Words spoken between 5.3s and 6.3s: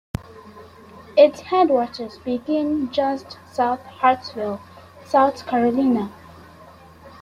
Carolina.